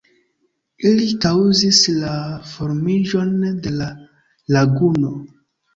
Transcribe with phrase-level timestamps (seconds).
[0.91, 2.15] Ili kaŭzis la
[2.55, 3.95] formiĝon de la
[4.59, 5.17] laguno.